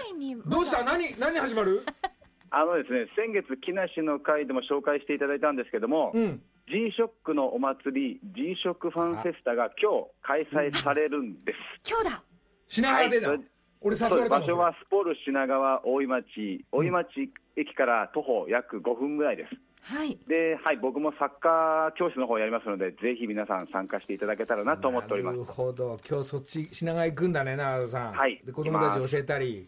[0.08, 0.82] 外にどうした？
[0.82, 1.84] 何何始まる？
[2.50, 6.42] あのですね、先月、木梨の会でも紹介していただいたんですけども、うん。
[6.70, 11.58] G-SHOCK のお祭り、G-SHOCK ファンフェスタが今日開催されるんです。
[11.92, 12.24] 今日だ。
[12.70, 13.53] 品川でだ、はい
[13.84, 19.50] 俺場所はスポール品川大井町、大井町駅から徒歩約5分ぐらいです。
[19.82, 20.18] はい。
[20.26, 25.38] で、はい、僕もサッカー教室の方やりますので、ぜひ皆さん参加していただけたらなと思っております。
[25.38, 25.52] なる。
[25.52, 26.00] ほど。
[26.10, 28.14] 今日そっち品川行くんだね中澤さん。
[28.14, 28.42] はい。
[28.46, 29.68] で子供たちに教えたり。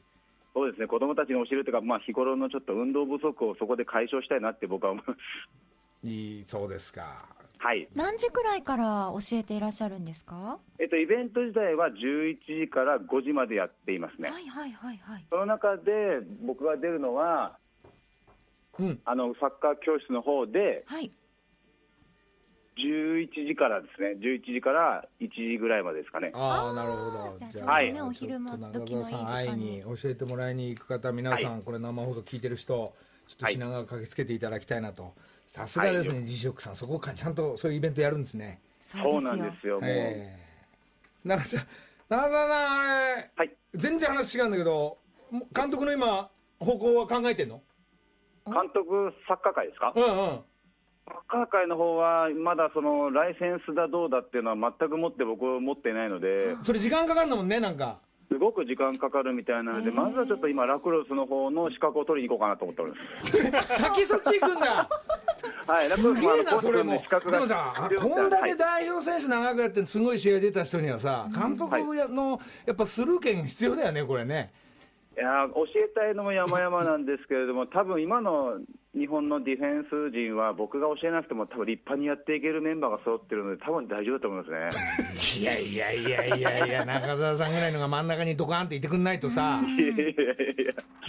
[0.53, 5.19] そうですね、子供たちに教えるというか、まあ、日頃のちょっと運動不足をそこで解消したいなって僕は思います。
[6.07, 7.25] いいそうですか
[7.65, 7.87] はい。
[7.95, 10.59] 何時くらいから教えていらっしゃるんですか？
[10.77, 14.29] えっと、イベント自体は11時から5時までやっていますね。
[14.29, 15.25] はいはいはいはい。
[15.31, 17.57] その中で僕が出るのは、
[18.77, 18.99] うん。
[19.03, 21.11] あの、サッカー教室の方で、はい。
[22.77, 26.31] 11時からですね、11時から1時ぐらいまでですかね。
[26.35, 27.35] ああなるほど。
[27.39, 31.61] じゃあちょうどねちょっとお昼間中時のいい澤さん時間に会いに教えてもらいに行く方皆さん、はい。
[31.63, 32.93] これ生放送聞いてる人
[33.27, 33.53] ちょっとはい。
[33.53, 35.15] 品川駆けつけていただきたいなと
[35.55, 38.59] さすがですね、はい G ショックさんそこかちゃんとそういうイベントやるんですね。
[38.81, 39.89] そうなんですよ、もう。
[39.89, 40.39] ええ。
[41.23, 41.63] 中澤
[42.09, 42.83] さんあ
[43.15, 43.55] れはい。
[43.73, 44.97] 全然話違うんだけど
[45.55, 47.61] 監督の今方向は考えてんの？
[48.45, 49.93] 監督サッカー界ですか？
[49.95, 50.39] うんうん。
[51.07, 63.77] サッカー界の方は、まだそのライセンスだどうだっていうのは全く持って僕は持っていないので、それ時間かかるんだもんねなんかすごく時間かかるみたいなので、まずはちょっと今、ラクロスの方の資格を取りに行こうかなと思っております。
[63.81, 64.89] 先そっち行くんだ。
[65.67, 66.93] はい、ラクロスすげえなコーチそれも。
[66.93, 68.57] の資格がでもさこんだけはい。
[68.57, 71.77] 代表選手長くやってすごい試合出た人にはさ監督
[72.09, 74.51] のやっぱスルー権必要だよねこれね。
[75.15, 78.59] いやー教えたいのも山々なんですけれども、多分今の
[78.95, 84.85] 日本のディフェンス陣は、僕が教えなくても、多分立派にやっていけるメンバーが揃ってるので、多分大丈夫だと思いますね。
[85.39, 89.61] いやいやいやいやいや中澤さんぐらいのが真ん中にドカーンっていってくんないとさ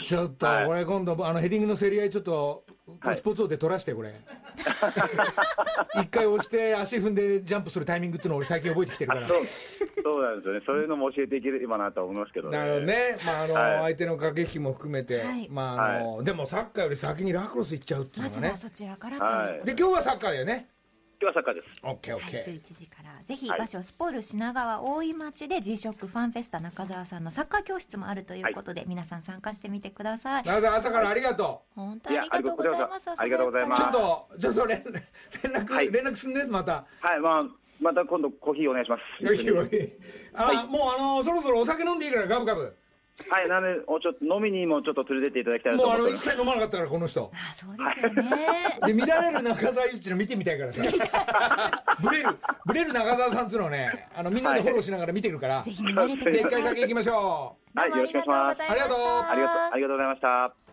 [0.03, 2.65] ちょっとはいこれ今度あのヘディングの競り合いちょっと
[3.01, 3.17] はい。
[3.17, 4.15] スポーツ王で取らしてこれ
[6.01, 9.29] 一回押して足踏んでジャンプするタイミングっていうのを俺最近覚えてきてるから。
[9.29, 9.45] そう。
[9.45, 12.59] そうなんですよね、そういうのも教えていければなとは思いますけどね。
[12.59, 13.83] なるほどね、まああのはい。
[13.95, 15.49] 相手の駆け引きも含めて、はい。
[15.51, 18.51] まああのでもサッカーより先にラクロス行っちゃうっていうのがね。
[18.51, 20.69] まずは、そちらからとで今日はサッカーだよね、
[21.19, 21.67] 今日はサッカーです。
[21.83, 23.23] オッケーオッケはい、ー、11時から。
[23.25, 23.59] ぜひはい。
[23.59, 30.45] 場所スポール品川大井町で G ショックファンフェスタ中澤さんのサッカー教室もあるということで、皆さん参加してみてください。
[30.45, 33.11] 中澤朝からありがと本当にありがとうございます。
[33.17, 33.83] ありがとうございます。
[33.83, 35.91] う、ちょっとちょっと連連絡、はい。
[35.91, 36.85] 連絡すんですまた。
[37.01, 37.45] はい、まあ、
[37.81, 39.03] また今度コーヒーお願いします。
[40.35, 42.77] あ、もうあのそろそろお酒飲んでいいからガブガブ
[43.31, 46.19] はい、なので、おちょっと飲みにもちょっと連れてっていただきたいなもうあの一。
[46.19, 47.33] 切飲まなかったからこの人。
[47.33, 48.79] あそうですよね。
[48.87, 50.83] で見られる中澤ゆうちの見てみたいからさ。
[52.03, 52.39] ブレる。
[52.67, 58.71] ブレる中澤さんっつうのをねあのみんなでフォローしながら見てるから、ぜひ見られてくじゃあ一回先行きましょはい、よろしくお願いします。
[58.71, 58.99] ありがとう。
[58.99, 60.66] ありがとう、ありがとうございました。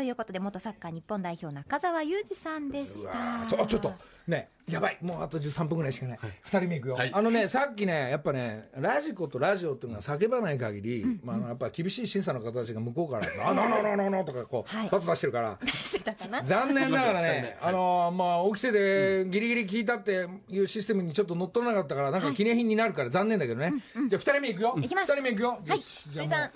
[0.00, 3.08] ということで元サッカー日本代表中澤裕二さんでしう
[3.50, 3.92] たちょっと
[4.26, 4.98] ねやばい。
[5.02, 7.10] もうあと13分ぐらいしかない、二2人目いくよ、はい。
[7.12, 23.74] あのねさっきねやっぱねラジコとラジオっていうのが叫ばない限り、まああの、やっぱ厳しい審査の方たちが向こうから「あののののの」とかこう、はいパス出してるからしてたかな残念ながらね、あのまあ、起きてて、ギリギリ聞いたっていうシステムにちょっと乗っ取らなかったから、なんか記念品になるから残念だけどね、
[24.08, 26.48] じゃあ、2人目いくよ、いきます2人目いくよ、はいじゃ鳥さんは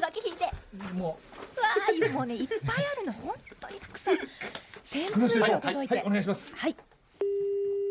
[0.00, 4.18] がき引いてもうわーもうねいっぱいあるの本当にたくさん。
[4.84, 5.94] 千う、通以上届いて。
[5.96, 6.56] はい、お願いします。
[6.56, 6.76] はい。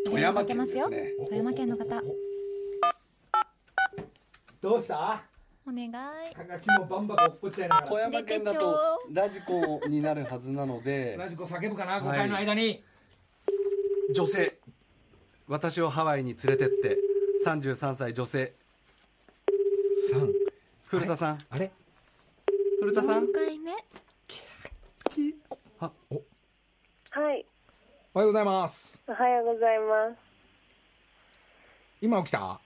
[0.05, 1.25] 富山県ますよですね。
[1.25, 2.01] 富山県の方。
[4.61, 4.95] どうした？
[4.95, 5.21] は
[5.67, 5.89] お願い。
[5.89, 11.15] がきもバンバン落っこっちゃいなが富ら、山県だとラジコになるはずなので。
[11.17, 12.83] ラジコ叫ぶかな、5回の間に。
[14.13, 14.57] 女性。
[15.47, 16.97] 私をハワイに連れてって。
[17.45, 18.53] 33歳女性。
[20.11, 20.33] 3
[20.87, 21.37] 古田さん。
[21.49, 21.71] あれ？
[22.89, 23.71] 古田さん？4回目
[25.79, 25.91] あ
[27.11, 27.45] はい。
[28.15, 28.99] おはようございます。
[29.07, 30.17] おはようございます。
[32.01, 32.59] 今起きた？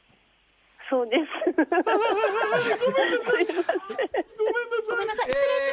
[0.89, 1.23] そうです。
[4.89, 5.72] ごめんなさい失礼し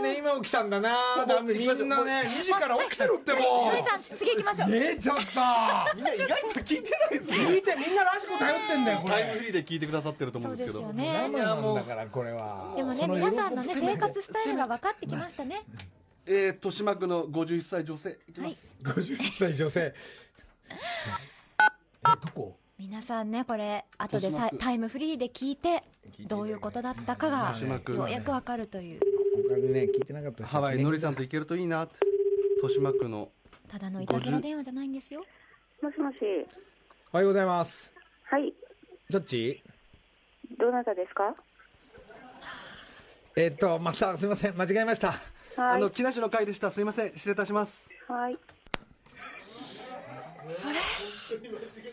[0.00, 0.90] えー、ね、今起きたんだな。
[1.26, 3.70] だみんなね、2時から起きてるってもう。
[3.70, 5.22] 鳥さん次行きましょうねえ、ちょっと。
[5.96, 9.04] みんな意外と聞いてないです聞いて、みんなラジコ頼ってんだよ。
[9.06, 12.72] タイムフリーで聞いてくださってると思そううんですですけどよね生なんだから、これは。
[12.76, 15.62] でもね皆さんのね生活スタイルが分かってきましたね
[16.26, 19.80] えー、豊島区の51歳女性いきます、51歳女性。
[19.80, 19.94] え、
[22.24, 25.82] どこ皆さんねこれ後でさタイムフリーで聞いて
[26.20, 29.00] どういうことだったかがようやく分かるという
[29.50, 31.94] 他にね、聞いてなかったしハワイのりさんと行けるといいなって
[32.62, 33.30] 豊島区の
[33.68, 35.24] ただのいたずら電話じゃないんですよ
[35.82, 36.16] もしもし。
[37.12, 37.92] おはようございます。
[38.24, 38.52] はい。
[39.08, 39.60] どっち
[40.56, 41.34] どなたですか？
[43.34, 45.08] えっと、また、すみません、間違えました。
[45.10, 45.18] はい
[45.56, 45.90] あの。
[45.90, 48.38] 木梨の会でしたすいません失礼いたしますはい。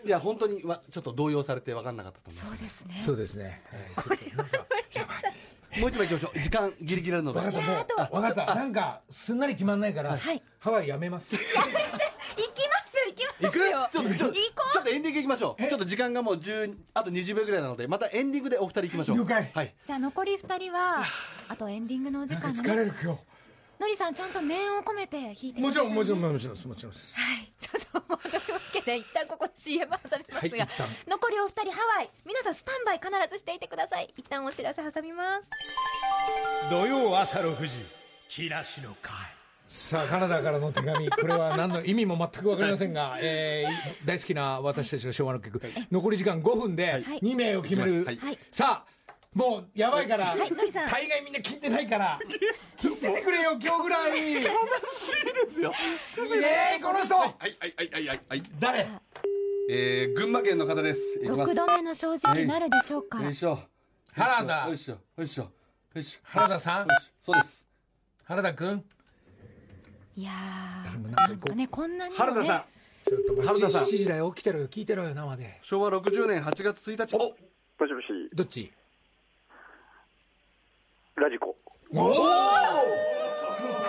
[0.06, 3.62] いや本当にわちょっと動揺されて分かんなかったと思そうですねそうですね。
[3.72, 4.87] えーちょっとなんかう
[5.80, 6.40] もう一枚行きましょう。
[6.40, 8.56] 時間ギリギリあるのでわかった、もう、わかった。
[8.56, 10.42] なんか、すんなり決まんないから、はい。
[10.60, 11.36] ハワイやめます。
[11.38, 12.88] 行きます
[13.42, 13.90] 行きますよ。
[13.92, 15.64] ちょっとちょっと行こちょっとエンディングいきましょう。
[15.64, 19.18] ちょっと時間がもう10あと20秒ぐらいなのでまたエンディングでお二人行きましょう。
[19.18, 19.52] 了解。
[19.54, 21.04] はいじゃあ残り2人は
[21.48, 23.18] あとエンディングのお時間のね疲れる今
[23.80, 25.62] のりさんちゃんと念を込めて弾いて日。
[25.62, 27.16] もちろん、もちろん、んもちろんです、もちろんです。
[27.16, 27.52] はい。
[27.60, 30.70] ちょっともうというわけで一旦ここ CM 挟みますが、はい
[31.08, 32.10] 残りお二人ハワイ。
[32.26, 34.14] 皆さんスタンバイ必ずしていてください。
[34.18, 35.48] 一旦お知らせ挟みます。
[36.72, 37.80] 土曜朝6時
[38.30, 39.14] 木梨の会。
[39.68, 41.10] さあカナダからの手紙。
[41.10, 45.62] これは何の意味も全く分かりませんが、 えー大好きな私たちの昭和の曲、
[45.92, 47.04] 残り時間5分ではい。
[47.20, 48.18] 2名を決める、はい。
[48.18, 48.40] はい。
[48.52, 48.97] さあ
[49.38, 52.18] もうやばいから、大概みんな聞いてないから。
[52.76, 54.48] 聞いててくれよ今日ぐらいいいねで
[55.48, 55.72] すよ。
[56.82, 58.22] この人、はいはいはいはいはい。
[58.30, 58.44] はい。
[58.60, 58.88] 誰
[59.70, 61.20] えー、群馬県の方です。
[61.20, 61.52] いきます。
[61.52, 63.22] 6度目の正直なるでしょうか。
[63.22, 63.60] よいしょ
[64.14, 65.52] 原田よいしょよいしょよ
[66.02, 66.20] いしょ。
[66.24, 66.88] 原田さん？
[67.24, 67.64] そうです。
[68.24, 68.84] 原田君？
[70.16, 70.32] いや
[71.16, 72.66] なんかねこんなに原田さん。
[73.04, 73.84] ちょっと原田さん。
[73.84, 75.60] 7時だよ起きてろよ聞いてろよ生で。
[75.62, 77.16] 昭和60年8月1日。
[77.16, 78.74] おもしもし、どっち？
[81.18, 81.56] ラジコ。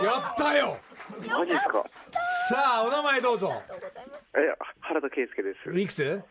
[0.03, 0.79] やったよ
[1.29, 1.85] マジですか？
[2.49, 3.53] さあお名前どうぞ
[4.35, 4.39] え、
[4.81, 5.79] 原田圭介です。
[5.79, 6.23] いくつ？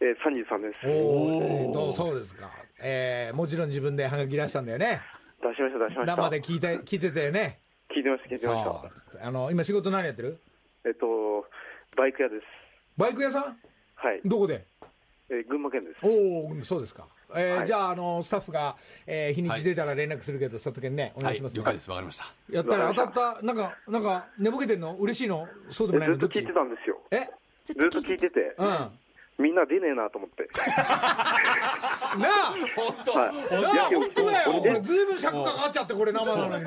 [0.00, 0.14] えー、
[0.58, 0.80] 33です。
[0.86, 2.50] おおどうそうですか
[2.82, 5.00] えー、もちろん自分でハガキ出したんだよね
[5.40, 6.16] 出しました、出しました。
[6.16, 7.60] 生で聞いて聞いてたよね
[7.94, 8.64] 聞いてました、聞いてまし
[9.18, 9.26] た。
[9.26, 10.38] あの今仕事何やってる？
[10.84, 11.46] えっと、
[11.96, 12.42] バイク屋です。
[12.98, 13.44] バイク屋さん？
[13.94, 14.20] はい。
[14.24, 14.66] どこで？
[15.30, 16.00] えー群馬県です。
[16.02, 17.66] おおそうですかえーはい。
[17.66, 21.90] じゃああのスタッフが、えー日にち出たら連絡するけど、佐藤健ねお願いします、了解です。
[21.90, 22.26] わかりました。
[22.50, 24.94] やったら当たったなんかなんか寝ぼけてんの？
[24.96, 25.48] 嬉しいの？
[25.70, 26.16] そうでもないの？
[26.16, 26.98] ずっと聞いてたんですよ。
[27.10, 27.28] え？
[27.64, 28.90] ずずっと聞いてて、うん。
[29.38, 30.48] みんな出ねえなと思って。
[30.56, 30.64] な
[32.14, 32.52] あ！
[32.52, 33.62] はい。
[33.62, 34.60] なあ本当だよ。
[34.62, 36.64] 俺俺ずいぶん尺かかっちゃってこれ生なのに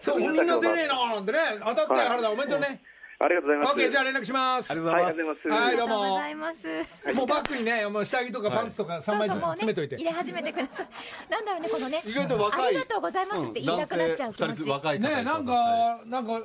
[0.00, 0.94] そうぐみんな出ねえな。
[0.94, 1.38] ななんてね。
[1.58, 2.80] 当たったよはい原田おめでとうね
[3.22, 3.70] ありがとうございます。
[3.72, 4.70] オッケーじゃあ連絡します。
[4.70, 5.52] ありがとうはい、ございます。
[5.52, 6.66] ありがとうございます。
[6.66, 7.04] はいどうも。
[7.04, 7.14] ありがとうございます。
[7.14, 9.96] もうバッグにねもう下着とかパンツとか3枚ずつ詰めといて。
[9.96, 10.88] 入れ始めてください。
[11.28, 12.66] なんだろうねこのね意外と若い。
[12.68, 14.70] ありがとうございますって言いたくなっちゃう気持ち。
[14.70, 16.42] 若い方ねなんかなんか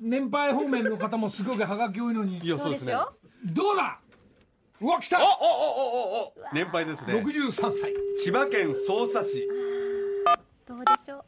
[0.00, 2.38] 年配方面の方もすごくハガキ多いのに。
[2.38, 3.12] いやそうですよ。
[3.44, 3.98] どうだ？
[4.80, 5.20] うわ来た。
[5.20, 7.92] おおおおおお年配ですね63歳
[8.24, 9.46] 千葉県匝瑳市
[10.66, 11.22] どうでしょ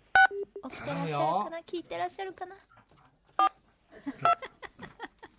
[0.65, 2.55] う起きてらっしゃるかな聞いてらっしゃるかな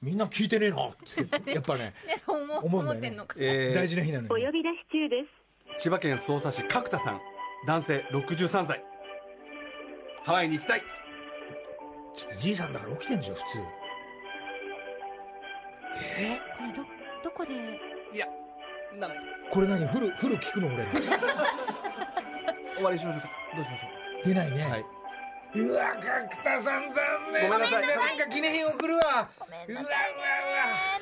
[0.02, 0.92] みんな聞いてねえなっ
[1.42, 1.94] てやっぱね
[2.28, 2.94] 思思うんだよね。
[2.94, 3.36] 思ってんのか。
[3.40, 3.76] えー。
[3.76, 4.44] 大事な日なのに。
[4.44, 5.84] お呼び出し中です。
[5.84, 7.22] 千葉県匝瑳市角田さん
[7.66, 8.84] 男性63歳。
[10.24, 10.84] ハワイに行きたい。
[12.16, 13.46] ちょっとじいさんだから起きてんでしょ普通。
[13.58, 13.64] こ
[16.64, 16.86] れど
[17.24, 17.54] どこで？
[18.14, 18.28] いや
[19.00, 19.16] ダメ
[19.52, 19.88] これ何？
[19.88, 20.86] フルフル聞くの俺。
[22.76, 23.30] 終わりにしましょうか。
[23.56, 23.88] どうしましょ
[24.24, 24.97] 出ないね、うはい
[25.62, 27.44] うわ角田さん残念。
[27.44, 27.88] ごめんなさい。
[27.88, 29.30] なんか記念品送るわ。
[29.40, 30.22] ごめんうわうわなさいね。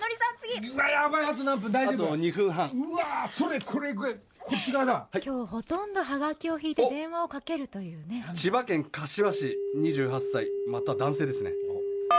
[0.02, 0.74] のりさん次。
[0.74, 2.72] うわやばいあと何分大あと丈夫2分半。
[2.72, 5.08] うわそれこれこれこっち側だ。
[5.14, 8.26] 今日ほとんどハガキを引いて電話をかけるというね。
[8.36, 10.48] 千葉県柏市28歳。
[10.68, 11.52] また男性ですね。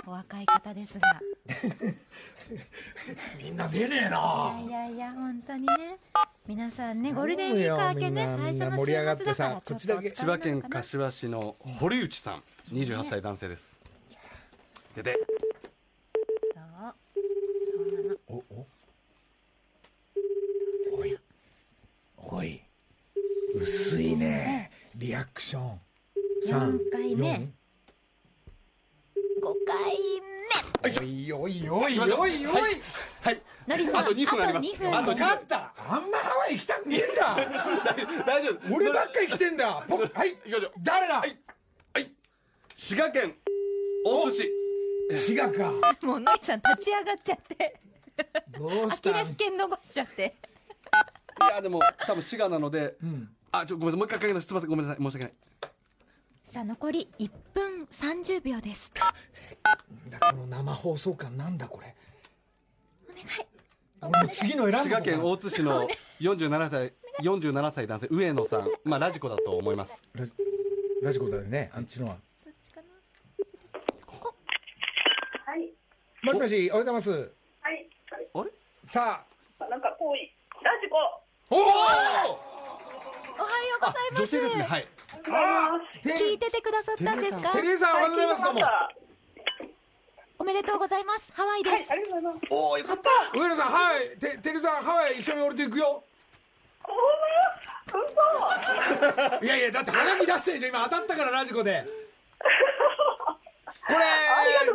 [0.07, 1.21] お若い方ですが。
[3.39, 4.61] みんな出ねえな。
[4.67, 5.99] いやいやいや本当にね
[6.49, 12.43] 皆さんねゴールデンウィーク明けね最初の盛り上がって週末だからさちょっこっちだけと千葉県柏市の堀内さん
[12.73, 13.79] 28歳男性です。
[14.95, 15.13] でで。
[15.13, 16.95] そう。
[17.77, 18.67] そうなのおお。
[20.99, 21.19] おい。
[22.17, 22.61] おい。
[23.55, 24.71] 薄いね。
[24.95, 25.81] リアクション。
[26.45, 27.29] 四回目。
[27.29, 27.53] 四。
[29.43, 29.97] 5回
[30.83, 32.83] おいおいおいおいおい。
[33.23, 33.43] はい。
[33.67, 34.67] 目のりさんあと2分あります。
[34.69, 35.66] あと2分あと分
[36.47, 38.25] かったあんまハワイ行きたくねえんだ。
[38.27, 38.75] 大丈夫。
[38.75, 39.67] 俺ばっかり来てんだ。
[39.83, 40.37] はい。
[40.37, 40.73] 行きましょう。
[40.79, 41.19] 誰だ？
[41.21, 41.39] はい。
[41.95, 42.13] はい。
[42.75, 43.37] 滋賀県
[44.05, 44.53] 大津市。
[45.27, 45.73] 滋賀か。
[46.03, 47.81] もうのりさん立ち上がっちゃって。
[48.59, 50.35] どうアキしたレス腱伸ばしちゃって。
[51.39, 52.97] いやでも多分滋賀なので、
[53.53, 53.99] あちょごめんなさい。
[53.99, 54.47] もう一回かけます。
[54.47, 55.03] すみませんごめんなさい。
[55.05, 55.35] 申し訳ない。
[56.45, 58.91] さあ残り1分30秒です。
[58.95, 61.95] だこの生放送感なんだこれ。
[63.09, 63.47] お願い
[64.03, 65.89] 俺も次の選んだ滋賀県大津市の
[66.21, 66.93] 47歳
[67.23, 68.69] 47歳男性上野さん。
[68.85, 70.03] まあラジコだと思います。
[70.15, 70.33] ラジ
[71.03, 72.17] ラジコだよねあっちのは。
[72.45, 72.89] どっちかな？
[75.53, 75.73] はい。
[76.23, 77.11] もしもしおはようございます。
[77.11, 77.89] はい。
[78.35, 78.51] あれ？
[78.85, 79.25] さ
[79.59, 79.65] あ。
[79.69, 80.33] なんか遠い。
[80.63, 80.97] ラジコ。
[81.51, 81.73] おおおは
[82.29, 84.21] ようございます。
[84.23, 84.65] 女性ですね。
[84.65, 84.87] はい。
[86.03, 87.53] 聞いててくださったんですか？
[87.53, 88.43] テレーさんおはようございます。
[88.43, 88.61] どうも。
[88.61, 88.63] お
[90.47, 91.33] めでとうございます。
[91.35, 92.47] ハワイです、ありがとうございます。
[92.51, 93.11] おおよかった。
[93.39, 96.05] 上野さんはいてテレさんハワイ一緒に俺と行くよ。
[97.89, 99.45] 嘘。
[99.45, 101.85] いやいやだって花火出してるでしょ今当たったからラジコで。
[103.87, 103.99] これ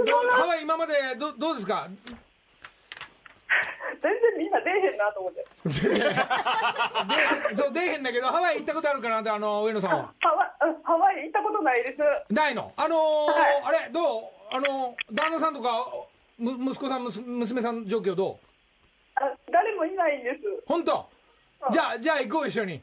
[0.06, 1.88] どハワイ今までどどうですか？
[4.02, 5.46] 全然みんな出えへんなと思って。
[7.52, 10.14] でそう出えへんだけどハワイ行ったことあるかなってあの上野さんは。
[10.20, 12.34] ハワうんハワイ行ったことないです。
[12.34, 12.74] ないの？
[12.78, 13.62] あのーはい。
[13.66, 14.24] あれどう？
[14.52, 15.86] あのー旦那さんとか
[16.38, 18.38] む息子さんむす娘さん状況どう？
[19.16, 19.22] あ
[19.52, 20.38] 誰もいないんです。
[20.66, 21.08] 本当？
[21.72, 22.74] じゃあじゃあ行こう一緒に。
[22.74, 22.82] うん。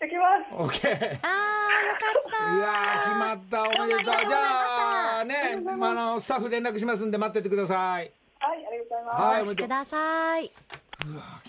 [0.00, 0.62] 行きます。
[0.62, 2.44] オッケーあーよかった。
[2.54, 3.82] うわー決まった。
[3.82, 4.14] おめでとう。
[4.26, 7.78] じゃあねまああのスタッフ連絡しますんで待っててください。
[7.78, 9.22] はい、ありがとうございます。
[9.22, 10.50] はいお待ちください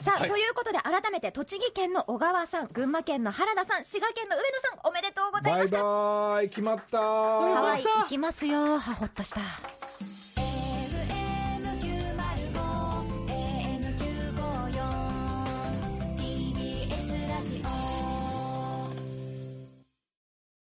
[0.01, 5.84] さあ、ということで改めて栃木県の小川さん群馬県の原田さん滋賀県の上野さんおめでとうございバイました。
[5.84, 9.41] バイ決まったハワイ行きますよはほっとした